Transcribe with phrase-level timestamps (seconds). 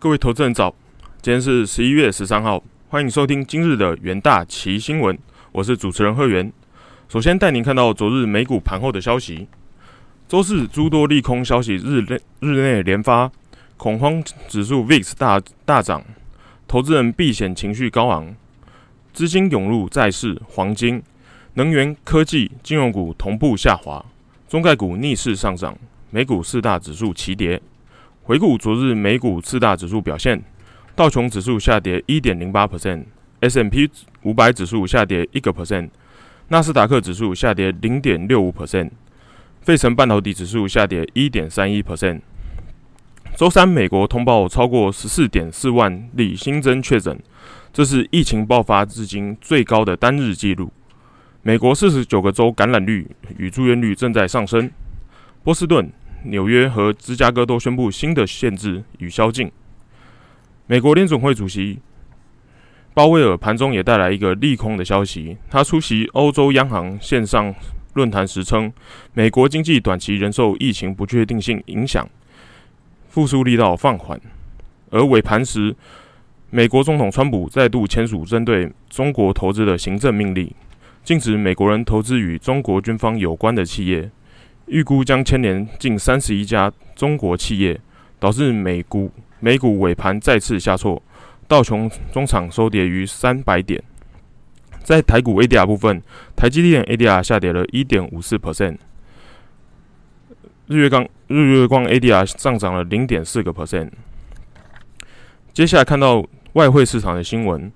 [0.00, 0.72] 各位投资人早，
[1.20, 5.18] 今天是十一月十三号，欢迎收听今日的元大奇新闻，
[5.50, 6.52] 我是主持人贺元。
[7.08, 9.48] 首先带您看到昨日美股盘后的消息，
[10.28, 13.28] 周四诸多利空消息日内日内连发，
[13.76, 16.04] 恐慌指数 VIX 大大涨，
[16.68, 18.32] 投资人避险情绪高昂，
[19.12, 21.02] 资金涌入债市、黄金、
[21.54, 24.04] 能源、科技、金融股同步下滑，
[24.48, 25.76] 中概股逆势上涨，
[26.10, 27.60] 美股四大指数齐跌。
[28.28, 30.38] 回顾昨日美股四大指数表现，
[30.94, 33.88] 道琼指数下跌一点零八 percent，S M P
[34.20, 35.88] 五百指数下跌一个 percent，
[36.48, 38.90] 纳斯达克指数下跌零点六五 percent，
[39.62, 42.20] 费城半导体指数下跌一点三一 percent。
[43.34, 47.18] 周三，美国通报超过十四点四万例新增确诊，
[47.72, 50.70] 这是疫情爆发至今最高的单日纪录。
[51.40, 54.70] 美国四十九个州感染率与住院率正在上升。
[55.42, 55.90] 波士顿。
[56.24, 59.50] 纽约和芝加哥都宣布新的限制与宵禁。
[60.66, 61.78] 美国联总会主席
[62.92, 67.54] 鲍威尔盘中也带来一个利空的消息，他出席欧洲央行线上
[67.94, 68.72] 论坛时称，
[69.14, 72.08] 美国经济短期仍受疫情不确定性影响，
[73.08, 74.20] 复苏力道放缓。
[74.90, 75.74] 而尾盘时，
[76.50, 80.52] 美国总统川普再度签署针对中国投资的行政命令，
[81.04, 84.10] 禁止美国人投资与中国军方有关的企业。
[84.68, 87.80] 预估将牵连近三十一家中国企业，
[88.18, 91.02] 导致美股美股尾盘再次下挫，
[91.46, 93.82] 道琼中场收跌逾三百点。
[94.82, 96.02] 在台股 ADR 部分，
[96.36, 98.76] 台积电 ADR 下跌了一点五四 percent，
[100.66, 103.90] 日月光日月光 ADR 上涨了零点四个 percent。
[105.52, 107.70] 接下来看到外汇市场的新闻。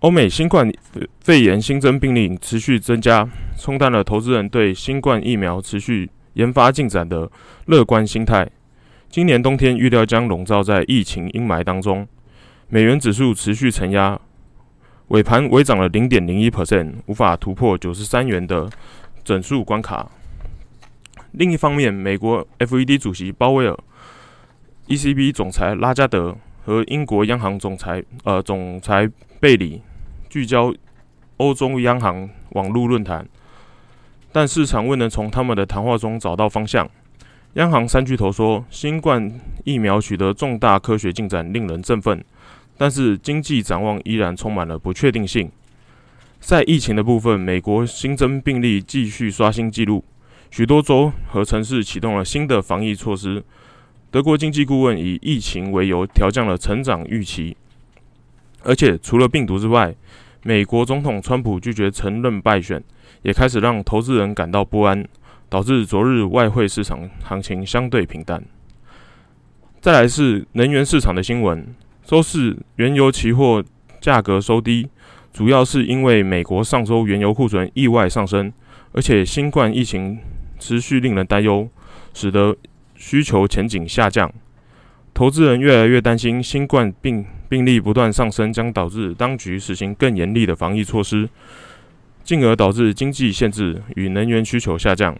[0.00, 0.72] 欧美新冠
[1.18, 7.28] 肺炎新增病例持续增加，冲淡了投资人对新冠疫苗持续研发进展的
[7.66, 8.48] 乐观心态。
[9.10, 12.06] 今年冬天预料将笼罩在疫情阴霾当中。
[12.68, 14.20] 美元指数持续承压，
[15.08, 18.70] 尾盘微涨了零点零一 percent，无法突破九十三元的
[19.24, 20.08] 整数关卡。
[21.32, 23.76] 另一方面，美国 FED 主席鲍威尔、
[24.86, 29.10] ECB 总裁拉加德和英国央行总裁呃总裁
[29.40, 29.82] 贝里。
[30.28, 30.74] 聚焦
[31.38, 33.26] 欧洲央行网络论坛，
[34.30, 36.88] 但市场未能从他们的谈话中找到方向。
[37.54, 42.22] 央行三巨头说，新冠疫苗取得重大科学进展，令人振奋，
[42.76, 45.50] 但是经济展望依然充满了不确定性。
[46.40, 50.04] 在疫情的部分，美国新增病例继续刷新纪录，
[50.50, 53.42] 许多州和城市启动了新的防疫措施。
[54.10, 57.56] 德国经济顾问以疫情为由调降了成长预期。
[58.68, 59.94] 而且，除了病毒之外，
[60.42, 62.84] 美国总统川普拒绝承认败选，
[63.22, 65.08] 也开始让投资人感到不安，
[65.48, 68.44] 导致昨日外汇市场行情相对平淡。
[69.80, 71.74] 再来是能源市场的新闻，
[72.04, 73.64] 周四原油期货
[74.02, 74.90] 价格收低，
[75.32, 78.52] 主要是因为美国上周原油库存意外上升，
[78.92, 80.18] 而且新冠疫情
[80.58, 81.66] 持续令人担忧，
[82.12, 82.54] 使得
[82.96, 84.30] 需求前景下降。
[85.14, 91.28] 投资人越来越担心新冠病病例不断上升，将导致当局实行更严厉的防疫措施，
[92.22, 95.16] 进而导致经济限制与能源需求下降。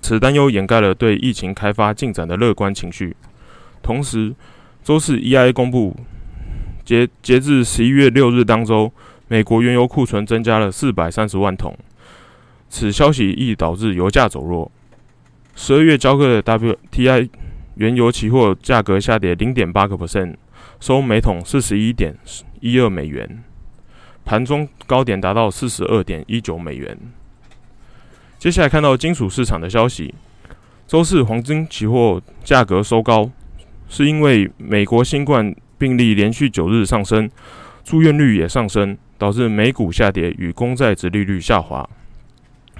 [0.00, 3.16] 此担忧掩盖了对疫情开发进展的乐观情绪。
[3.82, 4.34] 同时，
[4.82, 5.96] 周四 EIA 公布，
[6.84, 8.92] 截截至十一月六日当周，
[9.28, 11.76] 美国原油库存增加了四百三十万桶。
[12.68, 14.70] 此消息亦导致油价走弱。
[15.54, 17.28] 十二月交割的 WTI。
[17.78, 20.34] 原油期货价格下跌零点八个 percent，
[20.80, 22.16] 收每桶四十一点
[22.60, 23.42] 一二美元，
[24.24, 26.96] 盘中高点达到四十二点一九美元。
[28.38, 30.14] 接下来看到金属市场的消息，
[30.86, 33.28] 周四黄金期货价格收高，
[33.88, 37.28] 是因为美国新冠病例连续九日上升，
[37.82, 41.88] 住院率也上升，导致美股下跌与公债值利率下滑。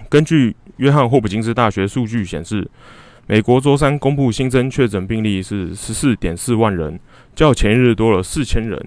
[0.09, 2.71] 根据约翰霍普金斯大学数据显示。
[3.31, 6.99] 美国周三公布新增确诊病例是十四点四万人，
[7.35, 8.83] 较前一日多了四千人。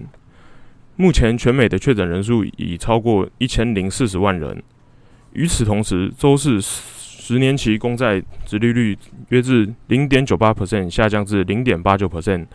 [0.96, 4.60] 目前全美的确诊人数已超过一千零四十万人。
[5.34, 8.98] 与此同时，周四十年期公债殖利率
[9.28, 12.46] 约至零点九八 percent，下降至零点八九 percent。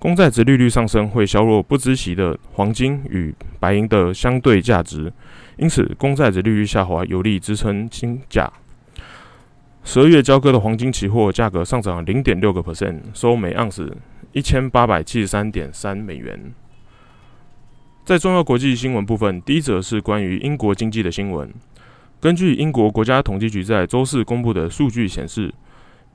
[0.00, 5.12] 公债殖利率上升会削弱不孳息的黄金与白银的相对价值，
[5.58, 8.52] 因此公债殖利率下滑有利支撑金价。
[9.92, 13.92] 十二月交割的黄金期货价格上涨零点六个 percent，收每盎司
[14.30, 16.54] 一千八百七十三点三美元。
[18.04, 21.52] 在重要国际新闻部分，第一则是关于英国经济的新闻。
[22.20, 25.52] 根据英国国家统计局在周四公布的数据显示，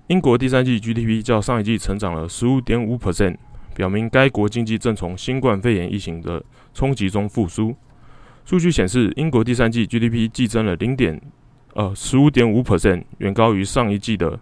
[0.07, 3.35] 英国第三季 GDP 较上一季成长了十五点五 percent，
[3.75, 6.41] 表明该国经济正从新冠肺炎疫情的
[6.73, 7.75] 冲击中复苏。
[8.45, 11.21] 数据显示，英国第三季 GDP 季增了零点
[11.75, 14.39] 呃十五点五 percent，远高于上一季的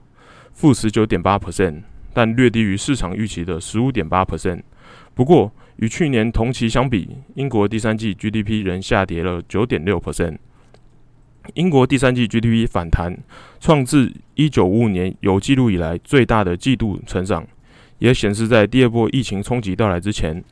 [0.54, 1.82] 负十九点八 percent，
[2.14, 4.62] 但略低于市场预期的十五点八 percent。
[5.16, 10.38] 不过，与去年同期相比，英国第三季 GDP 仍下跌了九点六 percent。
[11.56, 13.18] 英国第三季 GDP 反弹，
[13.60, 17.46] 创自一九五五年有记录以来最大的季度成长，
[17.98, 20.44] 也显示在第二波疫情冲击到来之前，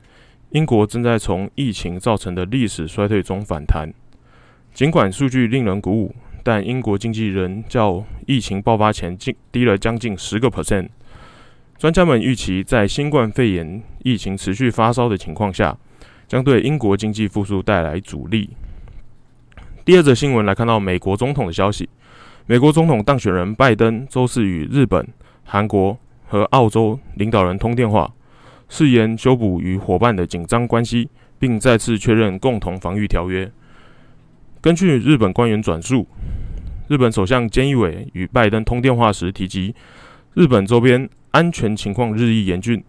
[0.50, 3.94] 英国正在从疫情造成的历史衰退中反弹。
[4.74, 10.90] 尽管数据令人鼓舞，但英国经济仍较疫情爆发前近低了将近十个 percent。
[11.78, 15.78] 专家们预期，在新冠肺炎疫情持续发烧的情况下，
[16.28, 18.52] 将对英国经济复苏带来阻力。
[19.84, 21.90] 第二则新闻来看到美国总统的消息。
[22.46, 25.08] 美国总统当选人拜登周四与日本、
[25.44, 25.98] 韩国
[26.28, 28.12] 和澳洲领导人通电话，
[28.70, 31.10] 誓言修补与伙伴的紧张关系，
[31.40, 33.52] 并再次确认共同防御条约。
[34.62, 36.08] 根据日本官员转述，
[36.88, 39.74] 日本首相菅义伟与拜登通电话时提及，
[40.36, 42.84] 日本周边安全情况日益严峻。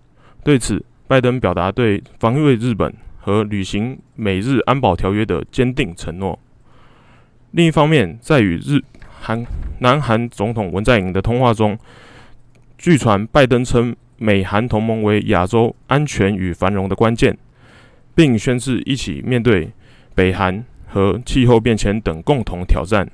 [0.44, 6.38] 对此，拜登表达对防卫日本和履行美日安保条约的坚定承诺。
[7.52, 8.82] 另一方面，在与日
[9.20, 9.42] 韩
[9.78, 11.78] 南韩总统文在寅的通话中，
[12.76, 17.38] 据传拜登称美韩同盟为亚洲安全与繁荣的关键，
[18.14, 19.70] 并宣誓一起面对
[20.14, 23.08] 北韩和气候变迁等共同挑战。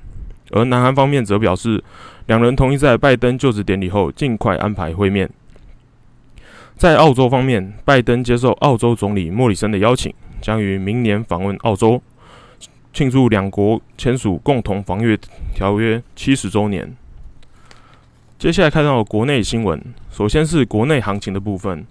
[0.51, 1.83] 而南韩方面则表示，
[2.25, 5.29] 两人同意在拜登就职典礼后尽快安排会面。
[6.75, 12.01] 在澳洲方面，拜登接受澳洲总理莫里森的邀请，将于明年访问澳洲。
[12.91, 15.15] 庆祝两国签署共同防御
[15.53, 16.95] 条约七十周年。
[18.39, 19.79] 接下来看到国内新闻，
[20.09, 21.85] 首先是国内行情的部分。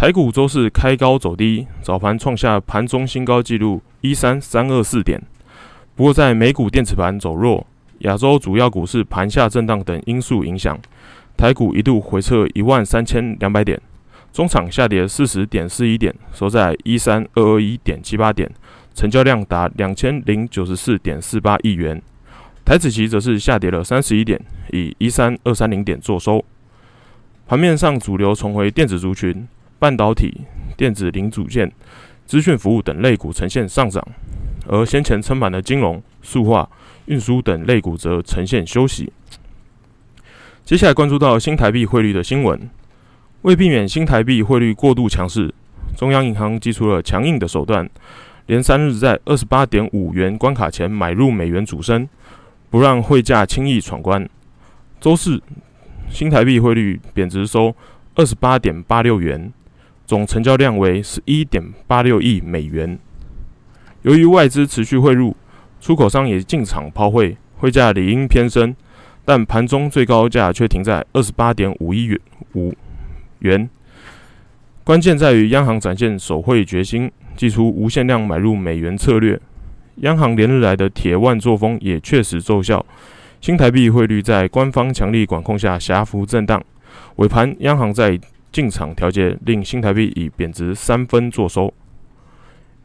[0.00, 5.20] 台股周四开高走低，早盘创下盘中新高纪录一三三二四点。
[5.94, 7.66] 不过在美股电子盘走弱、
[7.98, 10.80] 亚洲主要股市盘下震荡等因素影响，
[11.36, 13.78] 台股一度回撤一万三千两百点，
[14.32, 18.50] 中场下跌四十点四一点，收在一三二二一点七八点。
[18.94, 22.00] 成交量达两千零九十四点四八亿元，
[22.64, 24.40] 台子期则是下跌了三十一点，
[24.72, 26.42] 以一三二三零点作收。
[27.46, 29.46] 盘面上，主流重回电子族群、
[29.80, 30.42] 半导体、
[30.76, 31.72] 电子零组件、
[32.26, 34.06] 资讯服务等类股呈现上涨，
[34.68, 36.70] 而先前撑满的金融、塑化、
[37.06, 39.12] 运输等类股则呈现休息。
[40.64, 42.70] 接下来关注到新台币汇率的新闻，
[43.42, 45.52] 为避免新台币汇率过度强势，
[45.96, 47.88] 中央银行祭出了强硬的手段。
[48.46, 52.08] 连三日在二十八点五元关卡前买入美元主升，
[52.68, 54.28] 不让汇价轻易闯关。
[55.00, 55.40] 周四
[56.10, 57.74] 新台币汇率贬值收
[58.16, 59.52] 二十八点八六元，
[60.10, 62.98] 总成交量为十一点八六亿美元。
[64.02, 65.36] 由于外资持续汇入，
[65.80, 68.74] 出口商也进场抛汇，汇价理应偏升，
[69.24, 72.18] 但盘中最高价却停在二十八点五亿元
[72.54, 72.74] 五
[73.38, 73.70] 元。
[74.82, 77.08] 关键在于央行展现守汇决心。
[77.36, 79.40] 祭出无限量买入美元策略，
[79.98, 82.84] 央行连日来的铁腕作风也确实奏效。
[83.40, 86.60] 新台币汇率在官方强力管控下狭幅震荡，
[87.16, 88.18] 尾盘央行在
[88.52, 91.72] 进场调节，令新台币以贬值三分作收。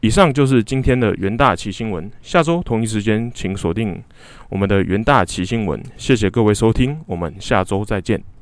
[0.00, 4.00] 以上就是今天的元大旗新闻，下周同一时间请锁定
[4.48, 5.82] 我们的元大旗新闻。
[5.96, 8.35] 谢谢各位收听，我们下周再见。